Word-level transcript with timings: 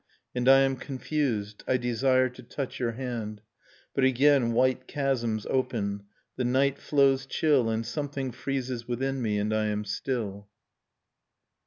And 0.35 0.49
I 0.49 0.61
am 0.61 0.77
confused, 0.77 1.63
I 1.67 1.77
desire 1.77 2.27
to 2.27 2.41
touch 2.41 2.79
your 2.79 2.93
hand, 2.93 3.41
But 3.93 4.03
again 4.03 4.51
white 4.53 4.87
chasms 4.87 5.45
open, 5.47 6.05
the 6.37 6.43
night 6.43 6.79
flows 6.79 7.27
chill, 7.27 7.69
And 7.69 7.85
something 7.85 8.31
freezes 8.31 8.87
within 8.87 9.21
me, 9.21 9.37
and 9.37 9.53
I 9.53 9.67
am 9.67 9.85
still. 9.85 10.47